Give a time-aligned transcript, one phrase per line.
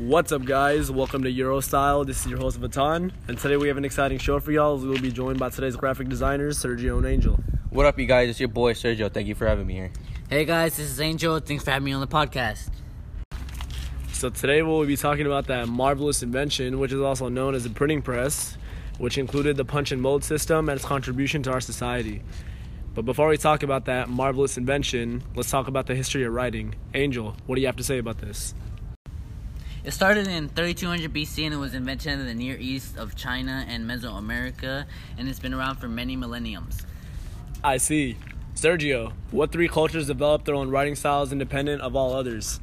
[0.00, 0.90] What's up, guys?
[0.90, 2.06] Welcome to Eurostile.
[2.06, 4.78] This is your host Vatan, and today we have an exciting show for y'all.
[4.78, 7.38] We will be joined by today's graphic designers, Sergio and Angel.
[7.68, 8.30] What up, you guys?
[8.30, 9.12] It's your boy Sergio.
[9.12, 9.92] Thank you for having me here.
[10.30, 11.38] Hey guys, this is Angel.
[11.38, 12.70] Thanks for having me on the podcast.
[14.12, 17.70] So today we'll be talking about that marvelous invention, which is also known as the
[17.70, 18.56] printing press,
[18.96, 22.22] which included the punch and mold system and its contribution to our society.
[22.94, 26.74] But before we talk about that marvelous invention, let's talk about the history of writing.
[26.94, 28.54] Angel, what do you have to say about this?
[29.82, 33.64] It started in 3200 BC and it was invented in the Near East of China
[33.66, 34.84] and Mesoamerica,
[35.16, 36.84] and it's been around for many millenniums.
[37.64, 38.18] I see.
[38.54, 42.60] Sergio, what three cultures developed their own writing styles independent of all others?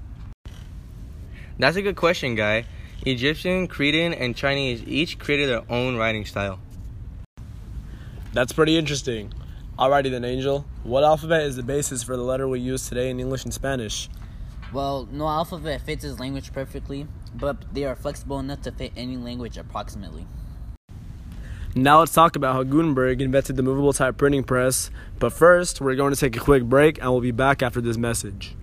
[1.57, 2.66] That's a good question, guy.
[3.03, 6.59] Egyptian, Cretan, and Chinese each created their own writing style.
[8.31, 9.34] That's pretty interesting.
[9.79, 10.65] Alrighty then, Angel.
[10.84, 14.07] What alphabet is the basis for the letter we use today in English and Spanish?
[14.73, 19.15] Well, no alphabet fits his language perfectly, but they are flexible enough to fit any
[19.15, 20.27] language approximately.
[21.76, 24.90] Now let's talk about how Gutenberg invented the movable type printing press.
[25.20, 27.98] But first, we're going to take a quick break and we'll be back after this
[27.98, 28.55] message.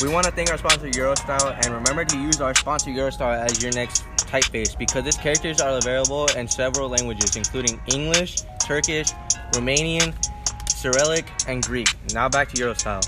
[0.00, 3.62] We want to thank our sponsor Eurostile and remember to use our sponsor Eurostile as
[3.62, 9.08] your next typeface because its characters are available in several languages including English, Turkish,
[9.52, 10.14] Romanian,
[10.68, 11.88] Cyrillic, and Greek.
[12.12, 13.04] Now back to Eurostile.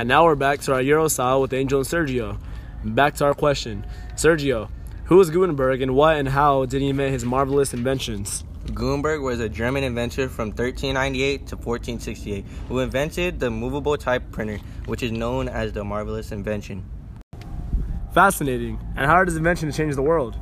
[0.00, 2.40] And now we're back to our Eurostile with Angel and Sergio.
[2.82, 3.84] Back to our question.
[4.14, 4.70] Sergio,
[5.04, 8.42] who was Gutenberg and what and how did he invent his marvelous inventions?
[8.72, 14.58] Gutenberg was a German inventor from 1398 to 1468 who invented the movable type printer,
[14.86, 16.82] which is known as the marvelous invention.
[18.14, 18.80] Fascinating.
[18.96, 20.34] And how did his invention change the world?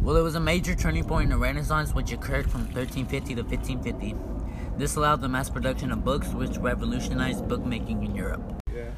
[0.00, 3.42] Well, it was a major turning point in the Renaissance, which occurred from 1350 to
[3.42, 4.43] 1550.
[4.76, 8.42] This allowed the mass production of books, which revolutionized bookmaking in Europe.
[8.74, 8.90] Yeah.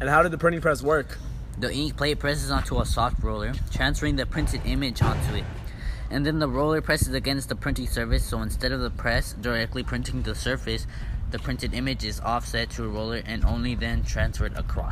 [0.00, 1.16] And how did the printing press work?
[1.58, 5.44] The ink plate presses onto a soft roller, transferring the printed image onto it.
[6.10, 9.84] And then the roller presses against the printing surface, so instead of the press directly
[9.84, 10.88] printing the surface,
[11.30, 14.90] the printed image is offset to a roller and only then transferred across.